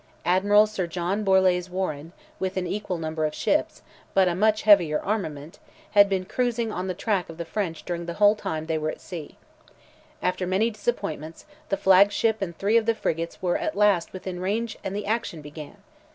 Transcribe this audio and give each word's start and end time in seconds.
Admiral 0.25 0.65
Sir 0.65 0.87
John 0.87 1.23
Borlase 1.23 1.69
Warren, 1.69 2.11
with 2.39 2.57
an 2.57 2.65
equal 2.65 2.97
number 2.97 3.23
of 3.23 3.35
ships, 3.35 3.83
but 4.15 4.27
a 4.27 4.33
much 4.33 4.63
heavier 4.63 4.99
armament, 4.99 5.59
had 5.91 6.09
been 6.09 6.25
cruising 6.25 6.71
on 6.71 6.87
the 6.87 6.95
track 6.95 7.29
of 7.29 7.37
the 7.37 7.45
French 7.45 7.85
during 7.85 8.07
the 8.07 8.15
whole 8.15 8.33
time 8.35 8.65
they 8.65 8.79
were 8.79 8.89
at 8.89 8.99
sea. 8.99 9.37
After 10.19 10.47
many 10.47 10.71
disappointments, 10.71 11.45
the 11.69 11.77
flag 11.77 12.11
ship 12.11 12.41
and 12.41 12.57
three 12.57 12.77
of 12.77 12.87
the 12.87 12.95
frigates 12.95 13.43
were 13.43 13.59
at 13.59 13.77
last 13.77 14.11
within 14.11 14.39
range 14.39 14.75
and 14.83 14.95
the 14.95 15.05
action 15.05 15.39
began. 15.39 15.77